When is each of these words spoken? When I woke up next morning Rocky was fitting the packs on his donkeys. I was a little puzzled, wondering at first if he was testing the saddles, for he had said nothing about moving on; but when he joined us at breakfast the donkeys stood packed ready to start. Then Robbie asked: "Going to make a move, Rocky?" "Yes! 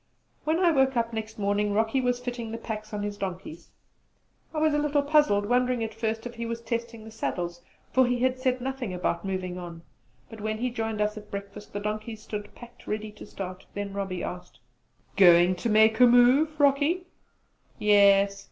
When 0.45 0.57
I 0.57 0.71
woke 0.71 0.97
up 0.97 1.13
next 1.13 1.37
morning 1.37 1.73
Rocky 1.73 2.01
was 2.01 2.19
fitting 2.19 2.49
the 2.51 2.57
packs 2.57 2.91
on 2.91 3.03
his 3.03 3.17
donkeys. 3.19 3.69
I 4.51 4.57
was 4.57 4.73
a 4.73 4.79
little 4.79 5.03
puzzled, 5.03 5.45
wondering 5.45 5.83
at 5.83 5.93
first 5.93 6.25
if 6.25 6.33
he 6.33 6.45
was 6.47 6.59
testing 6.59 7.03
the 7.03 7.11
saddles, 7.11 7.61
for 7.93 8.07
he 8.07 8.17
had 8.17 8.39
said 8.39 8.61
nothing 8.61 8.95
about 8.95 9.23
moving 9.23 9.59
on; 9.59 9.83
but 10.27 10.41
when 10.41 10.57
he 10.57 10.71
joined 10.71 11.01
us 11.01 11.17
at 11.17 11.29
breakfast 11.29 11.71
the 11.71 11.79
donkeys 11.79 12.23
stood 12.23 12.55
packed 12.55 12.87
ready 12.87 13.11
to 13.11 13.27
start. 13.27 13.67
Then 13.75 13.93
Robbie 13.93 14.23
asked: 14.23 14.59
"Going 15.17 15.53
to 15.57 15.69
make 15.69 15.99
a 15.99 16.07
move, 16.07 16.59
Rocky?" 16.59 17.05
"Yes! 17.77 18.39